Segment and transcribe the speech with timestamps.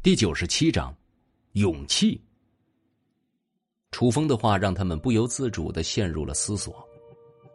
[0.00, 0.94] 第九十七章，
[1.54, 2.22] 勇气。
[3.90, 6.72] 楚风的话让他们不由自主的陷入了思索。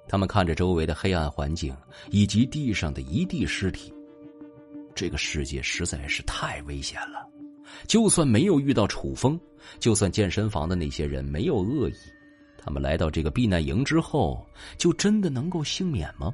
[0.09, 1.73] 他们看着周围的黑暗环境
[2.11, 3.93] 以及地上的一地尸体，
[4.93, 7.25] 这个世界实在是太危险了。
[7.88, 9.39] 就算没有遇到楚风，
[9.80, 11.96] 就算健身房的那些人没有恶意，
[12.57, 14.46] 他们来到这个避难营之后，
[14.78, 16.30] 就真的能够幸免吗？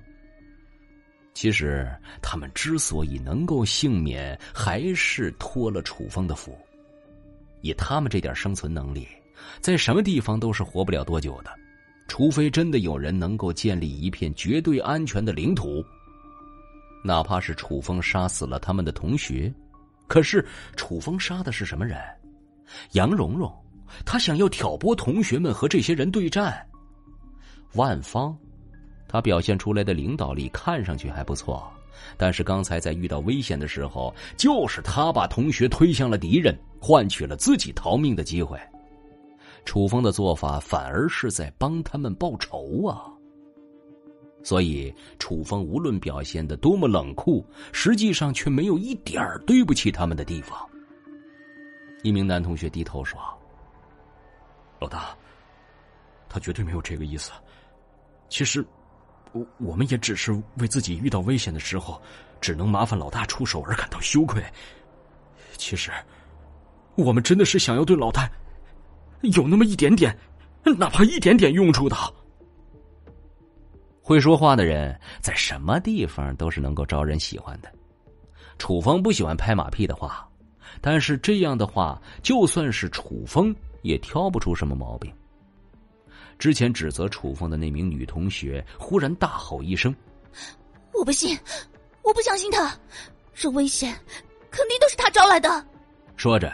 [1.40, 1.90] 其实，
[2.22, 6.54] 他们之所以能够幸免，还是托了楚风的福。
[7.62, 9.08] 以他们这点生存能力，
[9.62, 11.50] 在什么地方都是活不了多久的，
[12.10, 15.82] 除非真的有人能够建立一片绝对安全的领土。
[17.06, 19.50] 哪怕是楚风杀死了他们的同学，
[20.10, 21.98] 可是楚风杀的是什么人？
[22.92, 23.50] 杨蓉蓉，
[24.06, 26.68] 他想要挑拨同学们和这些人对战。
[27.76, 28.38] 万方。
[29.10, 31.68] 他表现出来的领导力看上去还不错，
[32.16, 38.58] 但是刚才在遇到危险的时候，就是他把同学推向了敌人，换取了自己逃命的机会。
[39.66, 43.12] 楚风的做法反而是在帮他们报仇啊！
[44.42, 50.58] 所以楚风无论表现的多么冷酷，实际上却没有一点儿对不起他们的地方。
[52.04, 53.20] 一名男同学低头说
[54.80, 55.14] ：“老大，
[56.30, 57.32] 他绝对没有这个意思。
[58.30, 58.66] 其实……”
[59.32, 62.02] 我我们也只是为自己遇到危险的时候，
[62.42, 64.44] 只能麻烦老大出手而感到羞愧。
[65.58, 65.92] 其实，
[66.96, 68.30] 我们真的是想要对老大
[69.22, 70.18] 有那么一点点，
[70.78, 71.96] 哪怕一点点用处的。
[74.02, 77.72] 会说话的人在什么地方都是能够招人喜欢的。
[78.58, 80.28] 楚风不喜欢拍马屁的话，
[80.82, 85.14] 但是这样的话，就算是楚风也挑不出什么毛病。
[86.38, 89.94] 之前指责楚风的那名女同学忽然大吼一声
[90.94, 91.38] ：“我不信，
[92.02, 92.74] 我不相信他，
[93.34, 93.94] 这危险
[94.50, 95.66] 肯定都是他招来的。”
[96.16, 96.54] 说着，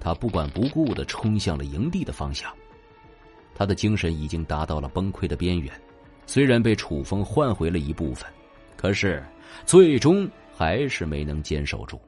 [0.00, 2.52] 他不管不顾的冲向了营地的方向。
[3.54, 5.72] 他的精神已经达到了崩溃的边缘，
[6.26, 8.26] 虽然被楚风换回了一部分，
[8.76, 9.22] 可是
[9.64, 12.00] 最终还是没能坚守住。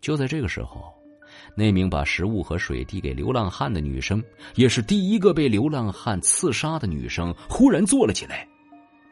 [0.00, 0.92] 就在这个时候。
[1.56, 4.22] 那名把食物和水递给流浪汉的女生，
[4.56, 8.46] 也是第一个被流浪汉刺杀的女生，忽然坐了起来。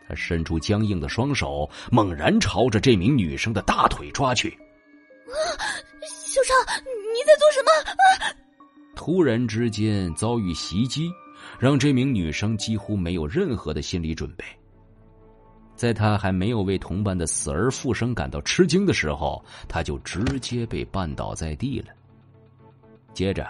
[0.08, 4.48] 她伸出僵硬的双手，猛然朝着这名女生的大腿抓去。
[4.48, 5.62] 啊！
[6.02, 6.52] 小超，
[6.82, 7.70] 你在做什么？
[7.90, 8.34] 啊！
[8.96, 11.08] 突然之间遭遇袭击，
[11.60, 14.44] 让这名女生几乎没有任何的心理准备。
[15.76, 21.86] 在她还没有为同伴的死而复生感到吃惊的时候，她就直接被绊倒在地了。
[23.14, 23.46] 接着，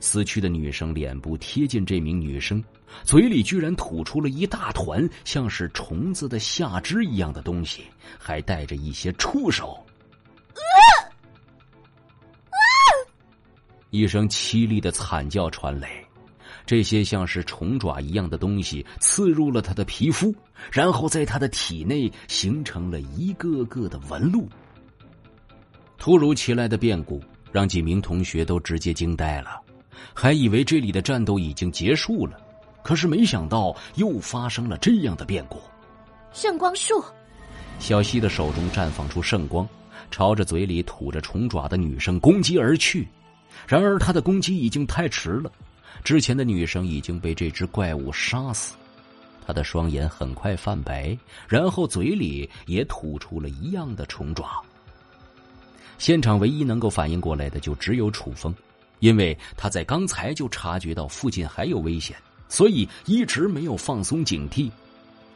[0.00, 2.62] 死去的女生脸部贴近这名女生，
[3.04, 7.84] 嘴里居然吐出了一大团像是虫子的下肢一样的东西，
[8.18, 9.72] 还带着一些触手。
[10.50, 10.58] 啊
[12.50, 12.58] 啊、
[13.90, 16.04] 一声凄厉的惨叫传来，
[16.66, 20.34] 这些像是虫爪一样的东西刺入了他的皮肤，
[20.72, 24.48] 然后在他的体内形成了一个个的纹路。
[25.96, 27.22] 突如其来的变故。
[27.52, 29.60] 让几名同学都直接惊呆了，
[30.14, 32.38] 还以为这里的战斗已经结束了，
[32.82, 35.60] 可是没想到又发生了这样的变故。
[36.32, 37.02] 圣光术，
[37.78, 39.68] 小希的手中绽放出圣光，
[40.10, 43.08] 朝着嘴里吐着虫爪的女生攻击而去。
[43.66, 45.50] 然而他的攻击已经太迟了，
[46.04, 48.74] 之前的女生已经被这只怪物杀死。
[49.44, 51.16] 他的双眼很快泛白，
[51.48, 54.62] 然后嘴里也吐出了一样的虫爪。
[55.98, 58.54] 现场唯一能够反应过来的就只有楚风，
[59.00, 62.16] 因为他在刚才就察觉到附近还有危险，
[62.48, 64.70] 所以一直没有放松警惕。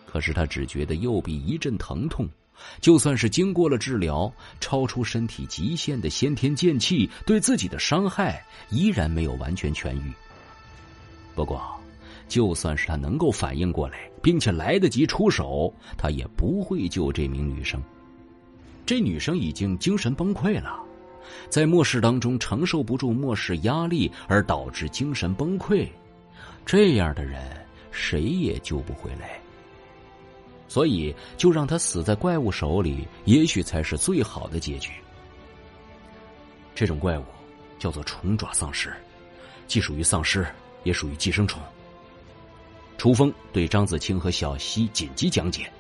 [0.07, 2.29] 可是他只觉得右臂一阵疼痛，
[2.81, 10.13] 就算是经过了治疗，超出身体极限的先天剑气对自己的伤害依然没有完全痊愈。
[11.35, 11.61] 不过，
[12.29, 17.83] 就算是他能够反应过来，并且来得及出手，他也不会救这名女生。
[18.93, 20.79] 这女生已经精神崩溃了，
[21.49, 25.89] 在末世当中承受不住末世压力而导致精神崩溃，
[26.67, 27.43] 这样的人
[27.91, 29.41] 谁也救不回来。
[30.69, 34.91] 所以就让他死在怪物手里，也许才是最好的结局。
[36.75, 37.25] 这种怪物
[37.79, 38.93] 叫做虫爪丧尸，
[39.67, 40.47] 既属于丧尸，
[40.85, 41.63] 也属于寄生虫。
[42.99, 45.73] 楚风对张子清和小希紧急讲解：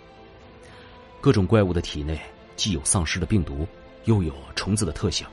[1.21, 2.19] 各种怪物的体内。
[2.63, 3.67] 既有丧尸的病毒，
[4.05, 5.27] 又有虫子的特性，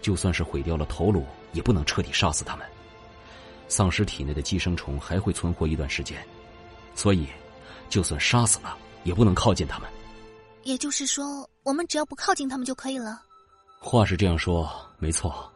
[0.00, 2.64] 就算是毁掉了头颅，也不能彻底杀死他们。
[3.66, 6.24] 丧尸体内的寄生虫还会存活一段时间，
[6.94, 7.26] 所以，
[7.88, 9.88] 就算杀死了，也不能靠近他们。
[10.62, 13.20] 也就是说，我们只要不靠近他们就可以了。
[13.80, 14.70] 话是这样说，
[15.00, 15.52] 没错。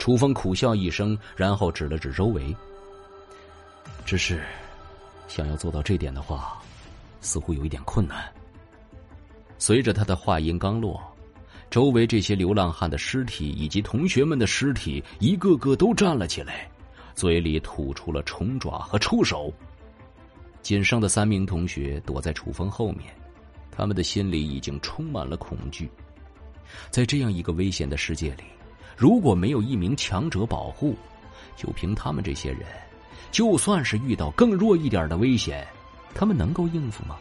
[0.00, 2.52] 楚风苦笑一声，然后指了指周围。
[4.04, 4.44] 只是，
[5.28, 6.60] 想要做到这点的话，
[7.20, 8.34] 似乎有一点困难。
[9.58, 11.00] 随着他的话音刚落，
[11.70, 16.70] 周围这些流浪汉的尸体以及同学们的尸体，一个个都站了起来，
[17.14, 19.52] 嘴里吐出了虫爪和触手。
[20.62, 23.04] 仅剩的三名同学躲在楚风后面，
[23.70, 25.88] 他们的心里已经充满了恐惧。
[26.90, 28.42] 在这样一个危险的世界里，
[28.96, 30.96] 如果没有一名强者保护，
[31.56, 32.62] 就凭他们这些人，
[33.30, 35.66] 就算是遇到更弱一点的危险，
[36.14, 37.16] 他们能够应付吗？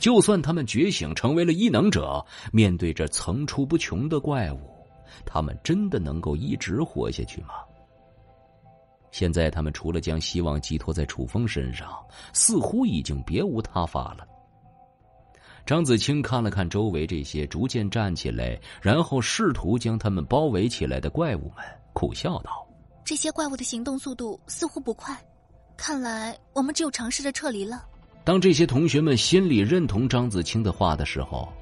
[0.00, 4.58] 就算他们觉醒成为了异能者，面对着层出不穷的怪物，
[5.26, 7.50] 他们真的能够一直活下去吗？
[9.12, 11.88] 现在他们除了将希望寄托在楚风身上，
[12.32, 14.26] 似乎已经别无他法了。
[15.66, 22.66] 张子清看了看周围这些逐渐站起来，然后试图将他们包围起来的怪物们，苦笑道
[23.04, 25.14] ：“这些怪物的行动速度似乎不快，
[25.76, 27.84] 看来我们只有尝试着撤离了。”
[28.22, 31.52] 当这些同学们心里认同张子清的话的时候，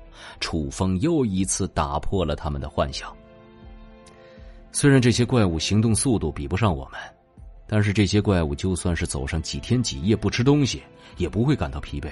[0.40, 3.14] 楚风又一次打破了他们的幻想。
[4.72, 7.00] 虽然这些怪物行动速度比不上我们，
[7.66, 10.82] 但是这些怪物就算是走上几天几夜不吃东西，
[11.16, 12.10] 也不会感到疲惫，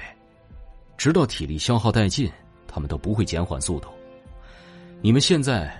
[0.97, 2.31] 直到体力消耗殆尽，
[2.67, 3.89] 他们都不会减缓速度。
[5.03, 5.71] 你们现在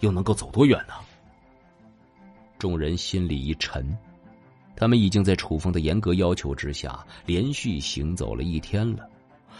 [0.00, 0.94] 又能够走多远呢？
[2.58, 3.96] 众人心里一沉。
[4.76, 9.08] 他们已经在楚风的严格要求之下，连续行走了一天了。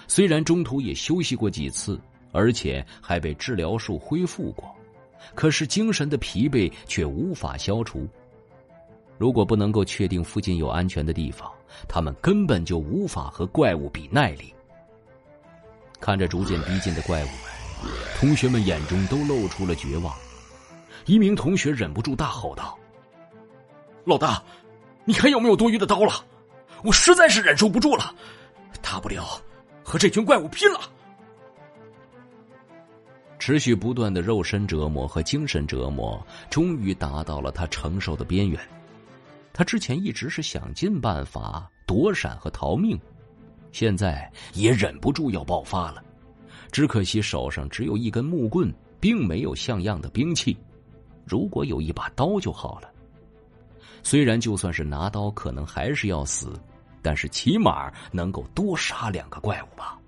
[0.09, 2.01] 虽然中途也休息过几次，
[2.33, 4.75] 而且还被治疗术恢复过，
[5.35, 8.07] 可是精神的疲惫却无法消除。
[9.17, 11.51] 如果不能够确定附近有安全的地方，
[11.89, 14.53] 他们根本就无法和怪物比耐力。
[16.01, 20.13] 看着逐渐逼近的怪物们，同学们眼中都露出了绝望。
[21.07, 22.77] 一名同学忍不住大吼道
[24.05, 24.43] ：“老大！”
[25.05, 26.13] 你还有没有多余的刀了？
[26.83, 28.15] 我实在是忍受不住了，
[28.83, 29.25] 大不了
[29.83, 30.81] 和这群怪物拼了。
[33.39, 38.59] 持续不断的肉身折磨和精神折磨，终于达到了他承受的边缘。
[39.53, 42.99] 他之前一直是想尽办法躲闪和逃命，
[43.73, 46.03] 现在也忍不住要爆发了。
[46.73, 50.57] 只可惜手上只有一根木棍，并没有像样的兵器。
[51.25, 52.91] 如果有一把刀就好了。
[54.05, 56.53] 虽然就算是拿刀，可能还是要死，
[57.03, 59.99] 但是起码能够多杀两个怪物吧。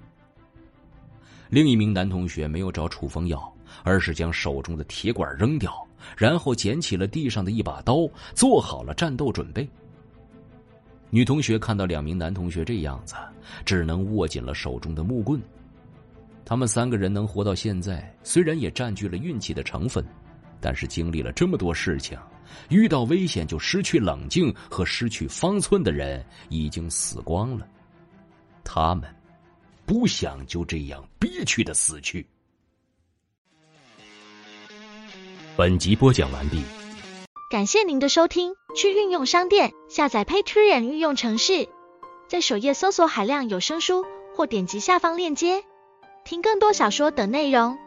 [1.49, 3.53] 另一名男同学没有找楚风要，
[3.83, 5.75] 而是将手中的铁管扔掉，
[6.17, 9.69] 然后捡起了地上的一把刀，做好了战斗准备。
[11.09, 13.15] 女同学看到两名男同学这样子，
[13.65, 15.41] 只能握紧了手中的木棍。
[16.45, 20.05] 他们三个人能活到现在，虽然也占据了运气的成分。
[20.59, 22.19] 但是经历了这么多事情，
[22.69, 27.67] 遇到危险就失去冷静和失去方寸的人已经死光了。
[28.65, 29.15] 他们
[29.85, 32.27] 不想就这样憋屈的死去。
[35.57, 36.63] 本集播讲完毕，
[37.51, 38.55] 感谢您的收听。
[38.75, 41.67] 去运用商店下载 Patreon 运用程式，
[42.29, 44.05] 在首页搜索海量有声书，
[44.35, 45.65] 或点击下方链接
[46.27, 47.79] 听更多小说等内容。